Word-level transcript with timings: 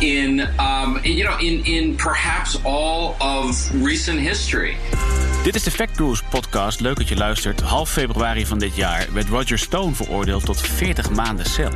in 0.00 0.40
um, 0.40 0.98
you 1.02 1.24
know 1.24 1.38
in 1.38 1.64
in 1.64 1.94
perhaps 1.94 2.64
all 2.64 3.14
of 3.18 3.70
recent 3.82 4.18
history. 4.20 4.76
Dit 5.42 5.54
is 5.54 5.62
de 5.62 5.70
Fact 5.70 5.98
News 5.98 6.22
podcast. 6.22 6.80
Leuk 6.80 6.96
dat 6.96 7.08
je 7.08 7.16
luistert. 7.16 7.60
Half 7.60 7.90
februari 7.90 8.46
van 8.46 8.58
dit 8.58 8.76
jaar 8.76 9.06
werd 9.12 9.28
Roger 9.28 9.58
Stone 9.58 9.94
veroordeeld 9.94 10.44
tot 10.44 10.60
40 10.60 11.10
maanden 11.10 11.46
cel. 11.46 11.70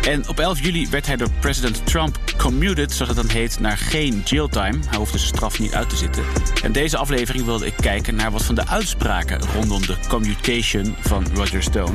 En 0.00 0.28
op 0.28 0.40
11 0.40 0.60
juli 0.60 0.88
werd 0.90 1.06
hij 1.06 1.16
door 1.16 1.30
president 1.40 1.86
Trump 1.86 2.18
commuted, 2.38 2.92
zoals 2.92 3.16
het 3.16 3.26
dan 3.26 3.36
heet, 3.36 3.60
naar 3.60 3.78
geen 3.78 4.22
jailtime. 4.24 4.78
Hij 4.88 4.98
hoefde 4.98 5.18
zijn 5.18 5.34
straf 5.34 5.58
niet 5.58 5.74
uit 5.74 5.88
te 5.90 5.96
zitten. 5.96 6.24
En 6.62 6.72
deze 6.72 6.96
aflevering 6.96 7.44
wilde 7.44 7.66
ik 7.66 7.76
kijken 7.76 8.14
naar 8.14 8.30
wat 8.30 8.44
van 8.44 8.54
de 8.54 8.66
uitspraken 8.66 9.40
rondom 9.54 9.86
de 9.86 9.96
commutation 10.08 10.94
van 11.00 11.26
Roger 11.34 11.62
Stone. 11.62 11.92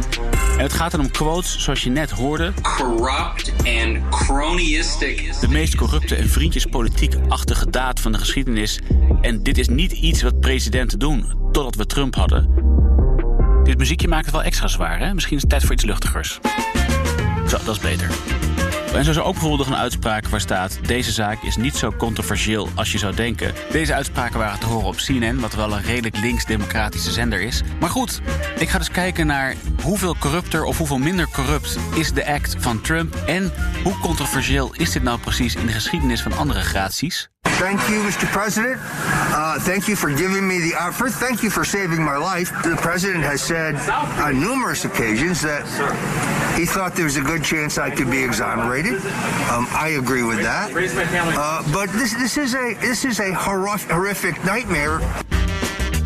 En 0.57 0.63
het 0.63 0.73
gaat 0.73 0.91
dan 0.91 0.99
om 0.99 1.11
quotes 1.11 1.59
zoals 1.59 1.83
je 1.83 1.89
net 1.89 2.11
hoorde. 2.11 2.53
Corrupt 2.61 3.53
and 3.57 4.09
cronyistic. 4.09 5.39
De 5.39 5.47
meest 5.47 5.75
corrupte 5.75 6.15
en 6.15 6.29
vriendjespolitiek-achtige 6.29 7.69
daad 7.69 7.99
van 7.99 8.11
de 8.11 8.17
geschiedenis. 8.17 8.79
En 9.21 9.43
dit 9.43 9.57
is 9.57 9.67
niet 9.67 9.91
iets 9.91 10.21
wat 10.21 10.39
presidenten 10.39 10.99
doen, 10.99 11.33
totdat 11.51 11.75
we 11.75 11.85
Trump 11.85 12.15
hadden. 12.15 12.49
Dit 13.63 13.77
muziekje 13.77 14.07
maakt 14.07 14.25
het 14.25 14.33
wel 14.33 14.43
extra 14.43 14.67
zwaar, 14.67 14.99
hè? 14.99 15.13
Misschien 15.13 15.35
is 15.35 15.41
het 15.41 15.51
tijd 15.51 15.63
voor 15.63 15.73
iets 15.73 15.85
luchtigers. 15.85 16.39
Zo, 17.47 17.57
dat 17.65 17.75
is 17.75 17.79
beter. 17.79 18.09
En 18.93 19.03
zo 19.03 19.09
is 19.09 19.17
er 19.17 19.23
ook 19.23 19.33
bijvoorbeeld 19.33 19.67
een 19.67 19.75
uitspraak 19.75 20.27
waar 20.27 20.39
staat... 20.39 20.79
deze 20.81 21.11
zaak 21.11 21.41
is 21.41 21.55
niet 21.55 21.75
zo 21.75 21.91
controversieel 21.97 22.69
als 22.75 22.91
je 22.91 22.97
zou 22.97 23.15
denken. 23.15 23.53
Deze 23.71 23.93
uitspraken 23.93 24.39
waren 24.39 24.59
te 24.59 24.65
horen 24.65 24.87
op 24.87 24.95
CNN... 24.95 25.39
wat 25.39 25.53
wel 25.53 25.73
een 25.73 25.81
redelijk 25.81 26.17
links-democratische 26.17 27.11
zender 27.11 27.41
is. 27.41 27.61
Maar 27.79 27.89
goed, 27.89 28.21
ik 28.57 28.69
ga 28.69 28.77
dus 28.77 28.91
kijken 28.91 29.27
naar 29.27 29.55
hoeveel 29.83 30.15
corrupter... 30.19 30.63
of 30.63 30.77
hoeveel 30.77 30.97
minder 30.97 31.29
corrupt 31.33 31.77
is 31.95 32.13
de 32.13 32.27
act 32.27 32.55
van 32.59 32.81
Trump... 32.81 33.15
en 33.15 33.51
hoe 33.83 33.99
controversieel 33.99 34.73
is 34.73 34.91
dit 34.91 35.03
nou 35.03 35.19
precies 35.19 35.55
in 35.55 35.65
de 35.65 35.71
geschiedenis 35.71 36.21
van 36.21 36.37
andere 36.37 36.61
graties... 36.61 37.29
Thank 37.57 37.79
you, 37.87 38.03
Mr. 38.03 38.27
President. 38.31 38.77
Uh, 39.31 39.55
thank 39.63 39.83
you 39.83 39.97
for 39.97 40.09
giving 40.09 40.47
me 40.47 40.59
the 40.59 40.87
offer. 40.87 41.09
Thank 41.09 41.39
you 41.39 41.51
for 41.51 41.65
saving 41.65 42.03
my 42.03 42.35
life. 42.35 42.53
The 42.61 42.75
president 42.75 43.23
has 43.23 43.45
said 43.45 43.75
on 44.19 44.39
numerous 44.39 44.85
occasions 44.85 45.41
that 45.41 45.65
he 46.57 46.65
thought 46.65 46.95
there 46.95 47.05
was 47.05 47.17
a 47.17 47.21
good 47.21 47.43
chance 47.43 47.77
I 47.77 47.91
could 47.91 48.09
be 48.09 48.23
exonerated. 48.23 48.95
Um, 48.95 49.67
I 49.71 49.95
agree 49.99 50.23
with 50.23 50.41
that. 50.41 50.71
Uh, 50.73 51.63
but 51.71 51.89
this, 51.91 52.13
this 52.15 52.37
is 52.37 52.55
a 52.55 52.73
this 52.81 53.05
is 53.05 53.19
a 53.19 53.31
horrific 53.33 54.43
nightmare. 54.43 54.99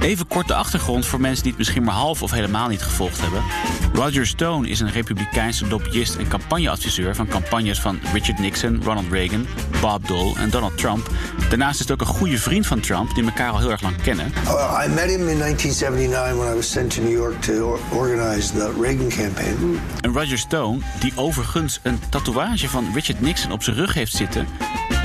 Even 0.02 0.28
kort 0.28 0.48
de 0.48 0.54
achtergrond 0.54 1.06
voor 1.06 1.22
mensen 1.22 1.42
die 1.42 1.52
het 1.52 1.60
misschien 1.60 1.84
maar 1.84 1.94
half 1.94 2.22
of 2.22 2.32
helemaal 2.32 2.68
niet 2.68 2.82
gevolgd 2.82 3.22
hebben. 3.22 3.44
Roger 3.94 4.28
Stone 4.28 4.70
is 4.70 4.80
een 4.80 4.92
republikeinse 4.92 5.68
lobbyist 5.68 6.16
en 6.16 6.28
campagneadviseur 6.28 7.16
van 7.16 7.28
campagnes 7.28 7.82
van 7.82 8.00
Richard 8.14 8.40
Nixon, 8.40 8.82
Ronald 8.84 9.12
Reagan, 9.12 9.48
Bob 9.82 10.08
Dole 10.08 10.36
en 10.36 10.50
Donald 10.50 10.78
Trump. 10.78 11.10
Daarnaast 11.50 11.74
is 11.74 11.80
het 11.80 11.92
ook 11.92 12.08
een 12.08 12.16
goede 12.16 12.38
vriend 12.38 12.68
van 12.68 12.80
Trump, 12.80 13.16
die 13.16 13.24
elkaar 13.24 13.52
al 13.52 13.60
heel 13.60 13.72
erg 13.72 13.82
lang 13.82 14.02
kennen. 14.02 14.34
Uh, 14.44 14.84
I 14.86 14.90
met 14.90 15.10
him 15.10 15.28
in 15.28 15.38
1979 15.38 16.38
when 16.38 16.52
I 16.52 16.56
was 16.56 16.72
sent 16.72 16.94
to 16.96 17.02
New 17.02 17.12
York 17.12 17.42
to 17.42 17.80
organize 17.92 18.52
the 18.54 18.74
Reagan 18.82 19.10
campaign. 19.10 19.80
En 20.02 20.14
Roger 20.14 20.38
Stone, 20.38 20.80
die 21.00 21.14
overigens 21.16 21.80
een 21.84 22.00
tatoeage 22.10 22.70
van 22.70 22.88
Richard 22.94 23.22
Nixon 23.22 23.52
op 23.52 23.64
zijn 23.64 23.76
rug 23.76 23.94
heeft 23.94 24.16
zitten, 24.16 24.48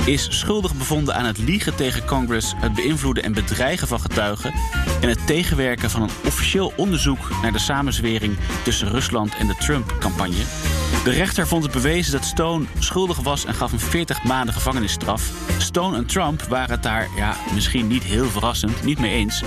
is 0.05 0.27
schuldig 0.29 0.75
bevonden 0.75 1.15
aan 1.15 1.25
het 1.25 1.37
liegen 1.37 1.75
tegen 1.75 2.05
Congress, 2.05 2.53
het 2.57 2.73
beïnvloeden 2.73 3.23
en 3.23 3.33
bedreigen 3.33 3.87
van 3.87 3.99
getuigen 3.99 4.53
en 5.01 5.09
het 5.09 5.27
tegenwerken 5.27 5.89
van 5.89 6.01
een 6.01 6.09
officieel 6.25 6.73
onderzoek 6.75 7.29
naar 7.41 7.51
de 7.51 7.59
samenzwering 7.59 8.37
tussen 8.63 8.89
Rusland 8.89 9.35
en 9.35 9.47
de 9.47 9.55
Trump-campagne. 9.55 10.66
De 11.03 11.11
rechter 11.11 11.47
vond 11.47 11.63
het 11.63 11.71
bewezen 11.71 12.11
dat 12.11 12.25
Stone 12.25 12.65
schuldig 12.79 13.17
was 13.19 13.45
en 13.45 13.53
gaf 13.53 13.69
hem 13.69 13.79
40 13.79 14.23
maanden 14.23 14.53
gevangenisstraf. 14.53 15.31
Stone 15.57 15.97
en 15.97 16.05
Trump 16.05 16.41
waren 16.41 16.71
het 16.71 16.83
daar, 16.83 17.07
ja, 17.15 17.35
misschien 17.53 17.87
niet 17.87 18.03
heel 18.03 18.25
verrassend, 18.25 18.83
niet 18.83 18.99
mee 18.99 19.13
eens. 19.13 19.43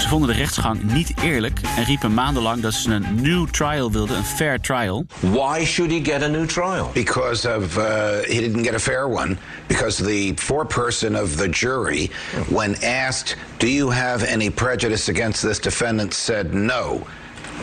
Ze 0.00 0.08
vonden 0.08 0.28
de 0.28 0.34
rechtsgang 0.34 0.82
niet 0.82 1.12
eerlijk 1.22 1.60
en 1.76 1.84
riepen 1.84 2.14
maandenlang 2.14 2.62
dat 2.62 2.72
ze 2.74 2.90
een 2.90 3.06
new 3.14 3.48
trial 3.48 3.92
wilden, 3.92 4.16
een 4.16 4.24
fair 4.24 4.60
trial. 4.60 5.06
Why 5.20 5.64
should 5.64 5.92
he 5.92 6.00
get 6.02 6.22
a 6.22 6.26
new 6.26 6.46
trial? 6.46 6.90
Because 6.92 7.56
of 7.56 7.76
uh, 7.76 7.84
he 8.22 8.40
didn't 8.40 8.64
get 8.64 8.74
a 8.74 8.78
fair 8.78 9.08
one. 9.08 9.36
Because 9.66 10.04
the 10.04 10.32
foreperson 10.36 11.22
of 11.22 11.36
the 11.36 11.48
jury, 11.48 12.10
when 12.48 12.82
asked, 12.82 13.36
"Do 13.56 13.66
you 13.66 13.92
have 13.92 14.26
any 14.26 14.50
prejudice 14.50 15.10
against 15.10 15.42
this 15.42 15.60
defendant?" 15.60 16.14
said 16.14 16.52
no. 16.52 17.06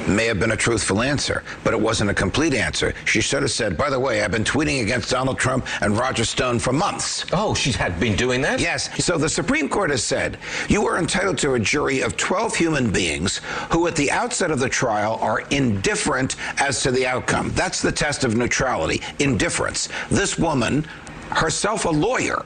May 0.07 0.25
have 0.25 0.39
been 0.39 0.51
a 0.51 0.57
truthful 0.57 1.01
answer, 1.01 1.43
but 1.63 1.73
it 1.73 1.79
wasn't 1.79 2.09
a 2.09 2.13
complete 2.13 2.53
answer. 2.53 2.93
She 3.05 3.21
should 3.21 3.41
have 3.41 3.51
said, 3.51 3.77
by 3.77 3.89
the 3.89 3.99
way, 3.99 4.21
I've 4.21 4.31
been 4.31 4.43
tweeting 4.43 4.81
against 4.81 5.09
Donald 5.09 5.39
Trump 5.39 5.65
and 5.81 5.97
Roger 5.97 6.25
Stone 6.25 6.59
for 6.59 6.73
months. 6.73 7.25
Oh, 7.31 7.53
she 7.53 7.71
had 7.71 7.97
been 8.01 8.17
doing 8.17 8.41
that? 8.41 8.59
Yes. 8.59 8.89
So 9.03 9.17
the 9.17 9.29
Supreme 9.29 9.69
Court 9.69 9.91
has 9.91 10.03
said 10.03 10.37
you 10.67 10.85
are 10.87 10.97
entitled 10.97 11.37
to 11.39 11.53
a 11.53 11.59
jury 11.59 12.01
of 12.01 12.17
12 12.17 12.53
human 12.55 12.91
beings 12.91 13.39
who, 13.71 13.87
at 13.87 13.95
the 13.95 14.11
outset 14.11 14.51
of 14.51 14.59
the 14.59 14.69
trial, 14.69 15.17
are 15.21 15.41
indifferent 15.51 16.35
as 16.59 16.83
to 16.83 16.91
the 16.91 17.07
outcome. 17.07 17.51
That's 17.53 17.81
the 17.81 17.91
test 17.91 18.25
of 18.25 18.35
neutrality 18.35 19.01
indifference. 19.19 19.87
This 20.09 20.37
woman, 20.37 20.85
herself 21.29 21.85
a 21.85 21.89
lawyer, 21.89 22.43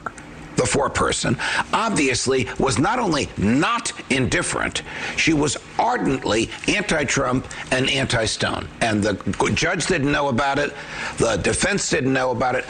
the 0.58 0.64
foreperson, 0.64 1.36
obviously 1.72 2.46
was 2.58 2.76
not 2.78 2.98
only 2.98 3.28
not 3.36 3.92
indifferent, 4.08 4.82
she 5.16 5.32
was 5.32 5.56
ardently 5.78 6.50
anti 6.66 7.04
Trump 7.04 7.46
and 7.70 7.88
anti 7.88 8.26
Stone. 8.26 8.66
And 8.80 9.02
the 9.02 9.14
judge 9.54 9.86
didn't 9.86 10.12
know 10.12 10.28
about 10.28 10.58
it, 10.58 10.72
the 11.16 11.36
defense 11.36 11.88
didn't 11.88 12.12
know 12.12 12.30
about 12.30 12.54
it. 12.56 12.64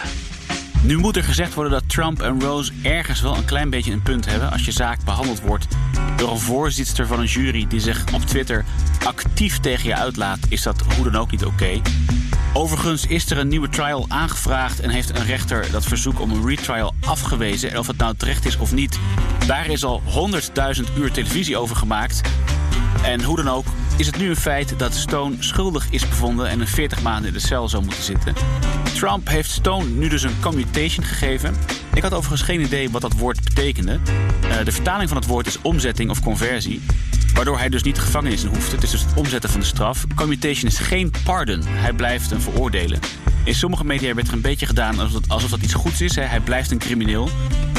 Nu 0.83 0.97
moet 0.97 1.17
er 1.17 1.23
gezegd 1.23 1.55
worden 1.55 1.73
dat 1.73 1.89
Trump 1.89 2.23
en 2.23 2.41
Rose 2.41 2.73
ergens 2.83 3.21
wel 3.21 3.37
een 3.37 3.45
klein 3.45 3.71
beetje 3.71 3.93
een 3.93 4.03
punt 4.03 4.27
hebben 4.27 4.51
als 4.51 4.65
je 4.65 4.73
zaak 4.73 5.05
behandeld 5.05 5.41
wordt 5.41 5.67
door 6.17 6.31
een 6.31 6.39
voorzitter 6.39 7.07
van 7.07 7.21
een 7.21 7.27
jury 7.27 7.67
die 7.69 7.81
zich 7.81 8.05
op 8.15 8.23
Twitter 8.23 8.65
actief 9.05 9.61
tegen 9.61 9.89
je 9.89 9.95
uitlaat, 9.95 10.39
is 10.49 10.63
dat 10.63 10.83
hoe 10.97 11.11
dan 11.11 11.21
ook 11.21 11.31
niet 11.31 11.45
oké. 11.45 11.81
Overigens 12.53 13.07
is 13.07 13.31
er 13.31 13.39
een 13.39 13.49
nieuwe 13.49 13.69
trial 13.69 14.05
aangevraagd 14.09 14.81
en 14.81 14.91
heeft 14.91 15.19
een 15.19 15.25
rechter 15.25 15.71
dat 15.71 15.85
verzoek 15.85 16.21
om 16.21 16.31
een 16.31 16.47
retrial 16.47 16.95
afgewezen. 17.01 17.71
En 17.71 17.79
of 17.79 17.87
het 17.87 17.97
nou 17.97 18.15
terecht 18.17 18.47
is 18.47 18.57
of 18.57 18.73
niet, 18.73 18.99
daar 19.47 19.67
is 19.67 19.85
al 19.85 20.03
100.000 20.83 20.97
uur 20.99 21.13
televisie 21.13 21.57
over 21.57 21.77
gemaakt. 21.77 22.21
En 23.03 23.23
hoe 23.23 23.37
dan 23.37 23.49
ook, 23.49 23.67
is 23.97 24.07
het 24.07 24.19
nu 24.19 24.29
een 24.29 24.37
feit 24.37 24.79
dat 24.79 24.95
Stone 24.95 25.37
schuldig 25.39 25.87
is 25.91 26.09
bevonden 26.09 26.49
en 26.49 26.61
een 26.61 26.69
40 26.69 27.03
maanden 27.03 27.27
in 27.27 27.33
de 27.33 27.47
cel 27.47 27.69
zou 27.69 27.85
moeten 27.85 28.03
zitten. 28.03 28.35
Trump 28.95 29.29
heeft 29.29 29.51
Stone 29.51 29.85
nu 29.85 30.09
dus 30.09 30.23
een 30.23 30.41
commutation 30.41 31.05
gegeven. 31.05 31.57
Ik 31.95 32.03
had 32.03 32.13
overigens 32.13 32.43
geen 32.43 32.61
idee 32.61 32.91
wat 32.91 33.03
dat 33.03 33.13
woord 33.13 33.45
betekende. 33.45 33.99
Uh, 34.45 34.65
de 34.65 34.73
vertaling 34.73 35.09
van 35.09 35.19
het 35.19 35.27
woord 35.27 35.47
is 35.47 35.63
omzetting 35.63 36.11
of 36.11 36.23
conversie. 36.23 36.83
Waardoor 37.35 37.59
hij 37.59 37.69
dus 37.69 37.83
niet 37.83 37.95
de 37.95 38.01
gevangenis 38.01 38.43
in 38.43 38.49
hoeft. 38.49 38.73
Het 38.73 38.83
is 38.83 38.91
dus 38.91 39.01
het 39.01 39.15
omzetten 39.15 39.51
van 39.51 39.61
de 39.61 39.67
straf. 39.67 40.05
Commutation 40.15 40.71
is 40.71 40.79
geen 40.79 41.13
pardon. 41.25 41.63
Hij 41.67 41.93
blijft 41.93 42.31
een 42.31 42.41
veroordelen. 42.41 43.01
In 43.45 43.55
sommige 43.55 43.85
media 43.85 44.15
werd 44.15 44.27
er 44.29 44.33
een 44.33 44.41
beetje 44.41 44.67
gedaan 44.67 44.99
alsof 44.99 45.13
dat, 45.13 45.29
alsof 45.29 45.51
dat 45.51 45.61
iets 45.61 45.75
goeds 45.75 46.01
is. 46.01 46.15
Hè. 46.17 46.23
Hij 46.23 46.41
blijft 46.41 46.71
een 46.71 46.79
crimineel. 46.79 47.29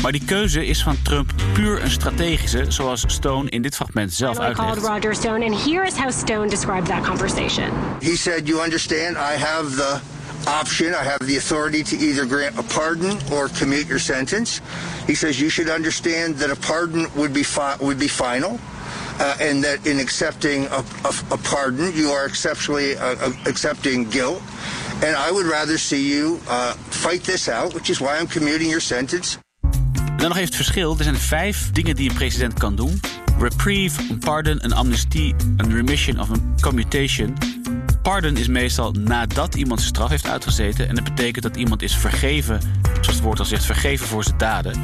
Maar 0.01 0.11
die 0.11 0.25
keuze 0.25 0.65
is 0.65 0.83
van 0.83 1.01
Trump 1.01 1.33
puur 1.53 1.83
een 1.83 1.91
strategische, 1.91 2.65
zoals 2.67 3.03
Stone 3.07 3.49
in 3.49 3.61
dit 3.61 3.75
fragment 3.75 4.13
zelf 4.13 4.39
uitlegt. 4.39 4.77
Roger 4.77 5.15
Stone, 5.15 5.45
and 5.45 5.63
here 5.65 5.87
is 5.87 5.93
how 5.93 6.11
Stone 6.11 6.47
described 6.47 6.85
that 6.85 7.03
conversation. 7.03 7.63
He 7.99 8.15
said, 8.15 8.47
"You 8.47 8.63
understand? 8.63 9.15
I 9.15 9.37
have 9.37 9.75
the 9.75 9.97
option. 10.59 10.87
I 10.87 11.03
have 11.07 11.25
the 11.25 11.37
authority 11.37 11.83
to 11.83 11.95
either 11.95 12.27
grant 12.27 12.57
a 12.57 12.63
pardon 12.73 13.17
or 13.31 13.49
commute 13.59 13.85
your 13.87 13.99
sentence." 13.99 14.61
He 15.07 15.15
says, 15.15 15.37
"You 15.37 15.49
should 15.49 15.75
understand 15.75 16.37
that 16.39 16.49
a 16.49 16.55
pardon 16.67 17.07
would 17.13 17.33
be 17.33 17.43
fi- 17.43 17.75
would 17.79 17.97
be 17.97 18.09
final." 18.09 18.59
Uh, 19.19 19.49
and 19.49 19.63
that 19.63 19.85
in 19.85 19.99
accepting 19.99 20.65
a, 20.67 20.83
a, 21.03 21.13
a 21.31 21.37
pardon, 21.37 21.91
you 21.93 22.09
are 22.11 22.25
exceptionally 22.25 22.95
uh, 22.95 23.31
accepting 23.45 24.09
guilt. 24.09 24.41
And 25.01 25.15
I 25.15 25.31
would 25.31 25.45
rather 25.45 25.77
see 25.77 26.15
you 26.15 26.39
uh, 26.47 26.73
fight 26.89 27.23
this 27.23 27.47
out, 27.47 27.73
which 27.73 27.89
is 27.89 27.99
why 27.99 28.17
I'm 28.19 28.27
commuting 28.27 28.69
your 28.69 28.81
sentence. 28.81 29.37
En 30.19 30.25
dan 30.25 30.27
nog 30.27 30.37
even 30.37 30.55
het 30.55 30.55
verschil. 30.55 30.95
Er 30.97 31.03
zijn 31.03 31.17
vijf 31.17 31.71
dingen 31.71 31.95
die 31.95 32.09
een 32.09 32.15
president 32.15 32.53
kan 32.53 32.75
doen. 32.75 32.99
Reprieve, 33.39 34.01
een 34.09 34.19
pardon, 34.19 34.63
een 34.63 34.73
amnestie, 34.73 35.35
een 35.57 35.73
remission 35.73 36.19
of 36.19 36.29
een 36.29 36.55
commutation. 36.61 37.37
Pardon 38.01 38.37
is 38.37 38.47
meestal 38.47 38.91
nadat 38.91 39.55
iemand 39.55 39.79
zijn 39.79 39.93
straf 39.93 40.09
heeft 40.09 40.27
uitgezeten. 40.27 40.87
En 40.87 40.95
dat 40.95 41.03
betekent 41.03 41.43
dat 41.43 41.55
iemand 41.55 41.81
is 41.81 41.95
vergeven, 41.95 42.61
zoals 42.83 43.07
het 43.07 43.21
woord 43.21 43.39
al 43.39 43.45
zegt, 43.45 43.65
vergeven 43.65 44.07
voor 44.07 44.23
zijn 44.23 44.37
daden. 44.37 44.81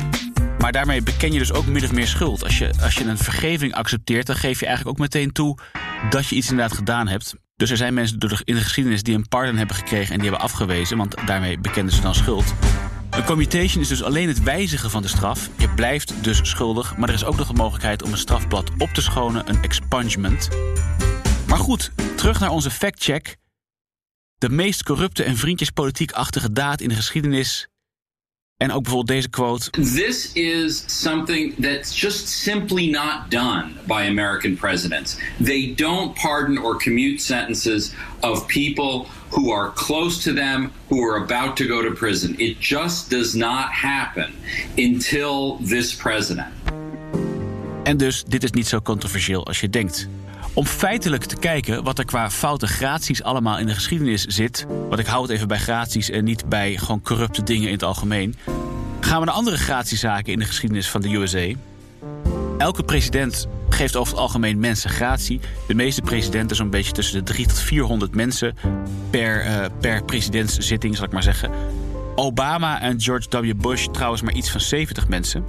Maar 0.65 0.73
daarmee 0.73 1.03
beken 1.03 1.31
je 1.31 1.39
dus 1.39 1.53
ook 1.53 1.65
min 1.65 1.83
of 1.83 1.91
meer 1.91 2.07
schuld. 2.07 2.43
Als 2.43 2.57
je, 2.57 2.73
als 2.81 2.95
je 2.95 3.03
een 3.03 3.17
vergeving 3.17 3.73
accepteert, 3.73 4.27
dan 4.27 4.35
geef 4.35 4.59
je 4.59 4.65
eigenlijk 4.65 4.97
ook 4.97 5.03
meteen 5.03 5.31
toe 5.31 5.57
dat 6.09 6.27
je 6.27 6.35
iets 6.35 6.49
inderdaad 6.49 6.77
gedaan 6.77 7.07
hebt. 7.07 7.35
Dus 7.55 7.69
er 7.69 7.77
zijn 7.77 7.93
mensen 7.93 8.19
door 8.19 8.29
de, 8.29 8.41
in 8.43 8.55
de 8.55 8.61
geschiedenis 8.61 9.03
die 9.03 9.15
een 9.15 9.27
pardon 9.27 9.55
hebben 9.55 9.75
gekregen 9.75 10.13
en 10.13 10.19
die 10.19 10.29
hebben 10.29 10.47
afgewezen, 10.47 10.97
want 10.97 11.15
daarmee 11.25 11.59
bekenden 11.59 11.93
ze 11.93 12.01
dan 12.01 12.15
schuld. 12.15 12.53
Een 13.09 13.23
commutation 13.23 13.81
is 13.81 13.87
dus 13.87 14.03
alleen 14.03 14.27
het 14.27 14.43
wijzigen 14.43 14.89
van 14.89 15.01
de 15.01 15.07
straf. 15.07 15.49
Je 15.57 15.69
blijft 15.69 16.13
dus 16.23 16.49
schuldig, 16.49 16.97
maar 16.97 17.09
er 17.09 17.15
is 17.15 17.25
ook 17.25 17.37
nog 17.37 17.47
de 17.47 17.53
mogelijkheid 17.53 18.03
om 18.03 18.11
een 18.11 18.17
strafblad 18.17 18.71
op 18.77 18.89
te 18.89 19.01
schonen, 19.01 19.49
een 19.49 19.63
expungement. 19.63 20.49
Maar 21.47 21.59
goed, 21.59 21.91
terug 22.15 22.39
naar 22.39 22.51
onze 22.51 22.71
factcheck. 22.71 23.35
De 24.37 24.49
meest 24.49 24.83
corrupte 24.83 25.23
en 25.23 25.37
vriendjespolitiek-achtige 25.37 26.51
daad 26.51 26.81
in 26.81 26.89
de 26.89 26.95
geschiedenis 26.95 27.67
en 28.57 28.71
ook 28.71 28.83
bijvoorbeeld 28.83 29.17
deze 29.17 29.29
quote. 29.29 29.69
This 29.69 30.31
is 30.33 30.83
something 30.87 31.55
that's 31.59 32.01
just 32.01 32.27
simply 32.27 32.89
not 32.89 33.29
done 33.29 33.71
by 33.87 34.07
American 34.07 34.55
presidents. 34.55 35.17
They 35.43 35.73
don't 35.75 36.15
pardon 36.21 36.57
or 36.57 36.77
commute 36.77 37.21
sentences 37.21 37.93
of 38.21 38.45
people 38.45 39.07
who 39.29 39.51
are 39.51 39.71
close 39.73 40.23
to 40.23 40.33
them, 40.33 40.71
who 40.89 41.03
are 41.03 41.23
about 41.23 41.55
to 41.55 41.65
go 41.65 41.81
to 41.81 41.91
prison. 41.91 42.35
It 42.37 42.59
just 42.59 43.09
does 43.09 43.33
not 43.33 43.71
happen 43.71 44.33
until 44.77 45.59
this 45.61 45.95
president. 45.95 46.53
En 47.83 47.97
dus, 47.97 48.23
dit 48.23 48.43
is 48.43 48.51
niet 48.51 48.67
zo 48.67 48.79
controversieel 48.79 49.45
als 49.45 49.59
je 49.59 49.69
denkt. 49.69 50.07
Om 50.55 50.65
feitelijk 50.65 51.23
te 51.23 51.35
kijken 51.35 51.83
wat 51.83 51.99
er 51.99 52.05
qua 52.05 52.29
foute 52.29 52.67
graties 52.67 53.23
allemaal 53.23 53.57
in 53.57 53.65
de 53.65 53.73
geschiedenis 53.73 54.25
zit. 54.25 54.65
Want 54.87 54.99
ik 54.99 55.05
hou 55.05 55.21
het 55.21 55.31
even 55.31 55.47
bij 55.47 55.57
graties 55.57 56.09
en 56.09 56.23
niet 56.23 56.49
bij 56.49 56.77
gewoon 56.77 57.01
corrupte 57.01 57.43
dingen 57.43 57.67
in 57.67 57.73
het 57.73 57.83
algemeen. 57.83 58.35
Gaan 58.99 59.19
we 59.19 59.25
naar 59.25 59.35
andere 59.35 59.57
gratiezaken 59.57 60.33
in 60.33 60.39
de 60.39 60.45
geschiedenis 60.45 60.89
van 60.89 61.01
de 61.01 61.13
USA. 61.13 61.51
Elke 62.57 62.83
president 62.83 63.47
geeft 63.69 63.95
over 63.95 64.13
het 64.13 64.21
algemeen 64.21 64.59
mensen 64.59 64.89
gratie. 64.89 65.39
De 65.67 65.75
meeste 65.75 66.01
presidenten 66.01 66.55
zo'n 66.55 66.69
beetje 66.69 66.91
tussen 66.91 67.17
de 67.17 67.23
300 67.23 67.57
tot 67.57 67.67
400 67.67 68.15
mensen 68.15 68.55
per, 69.09 69.45
uh, 69.45 69.65
per 69.79 70.03
presidentszitting, 70.03 70.95
zal 70.95 71.05
ik 71.05 71.11
maar 71.11 71.23
zeggen. 71.23 71.51
Obama 72.15 72.81
en 72.81 73.01
George 73.01 73.41
W. 73.41 73.53
Bush 73.61 73.87
trouwens 73.91 74.21
maar 74.21 74.33
iets 74.33 74.51
van 74.51 74.61
70 74.61 75.07
mensen. 75.07 75.45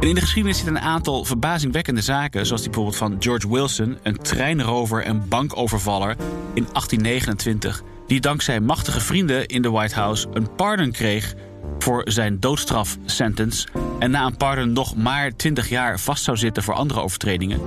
En 0.00 0.08
in 0.08 0.14
de 0.14 0.20
geschiedenis 0.20 0.56
zitten 0.56 0.76
een 0.76 0.82
aantal 0.82 1.24
verbazingwekkende 1.24 2.00
zaken, 2.00 2.46
zoals 2.46 2.62
die 2.62 2.70
bijvoorbeeld 2.70 3.02
van 3.02 3.16
George 3.18 3.50
Wilson, 3.50 3.98
een 4.02 4.16
treinrover 4.16 5.02
en 5.02 5.28
bankovervaller 5.28 6.10
in 6.54 6.66
1829, 6.72 7.82
die 8.06 8.20
dankzij 8.20 8.60
machtige 8.60 9.00
vrienden 9.00 9.46
in 9.46 9.62
de 9.62 9.70
White 9.70 9.94
House 9.94 10.26
een 10.32 10.54
pardon 10.54 10.90
kreeg 10.90 11.34
voor 11.78 12.02
zijn 12.04 12.40
doodstraf-sentence 12.40 13.68
en 13.98 14.10
na 14.10 14.26
een 14.26 14.36
pardon 14.36 14.72
nog 14.72 14.96
maar 14.96 15.36
20 15.36 15.68
jaar 15.68 16.00
vast 16.00 16.24
zou 16.24 16.36
zitten 16.36 16.62
voor 16.62 16.74
andere 16.74 17.00
overtredingen. 17.00 17.60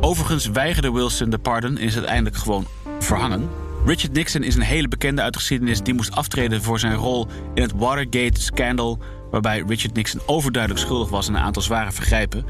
Overigens 0.00 0.46
weigerde 0.46 0.92
Wilson 0.92 1.30
de 1.30 1.38
pardon 1.38 1.78
en 1.78 1.82
is 1.82 1.96
uiteindelijk 1.96 2.36
gewoon 2.36 2.66
verhangen. 2.98 3.48
Richard 3.86 4.12
Nixon 4.12 4.42
is 4.42 4.54
een 4.54 4.62
hele 4.62 4.88
bekende 4.88 5.22
uit 5.22 5.32
de 5.32 5.38
geschiedenis 5.38 5.82
die 5.82 5.94
moest 5.94 6.14
aftreden 6.14 6.62
voor 6.62 6.78
zijn 6.78 6.94
rol 6.94 7.26
in 7.54 7.62
het 7.62 7.72
Watergate-scandal, 7.72 8.98
waarbij 9.34 9.64
Richard 9.66 9.94
Nixon 9.94 10.20
overduidelijk 10.26 10.84
schuldig 10.84 11.08
was 11.08 11.28
aan 11.28 11.34
een 11.34 11.40
aantal 11.40 11.62
zware 11.62 11.92
vergrijpen. 11.92 12.44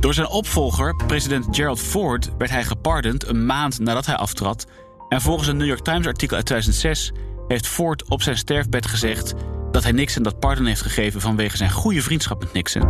Door 0.00 0.14
zijn 0.14 0.28
opvolger, 0.28 0.96
president 1.06 1.46
Gerald 1.50 1.80
Ford, 1.80 2.30
werd 2.38 2.50
hij 2.50 2.64
gepardond 2.64 3.26
een 3.26 3.46
maand 3.46 3.78
nadat 3.78 4.06
hij 4.06 4.14
aftrad. 4.14 4.66
En 5.08 5.20
volgens 5.20 5.48
een 5.48 5.56
New 5.56 5.66
York 5.66 5.80
Times-artikel 5.80 6.36
uit 6.36 6.46
2006 6.46 7.12
heeft 7.48 7.66
Ford 7.66 8.08
op 8.08 8.22
zijn 8.22 8.36
sterfbed 8.36 8.86
gezegd 8.86 9.34
dat 9.70 9.82
hij 9.82 9.92
Nixon 9.92 10.22
dat 10.22 10.38
pardon 10.38 10.66
heeft 10.66 10.82
gegeven 10.82 11.20
vanwege 11.20 11.56
zijn 11.56 11.70
goede 11.70 12.02
vriendschap 12.02 12.40
met 12.40 12.52
Nixon. 12.52 12.82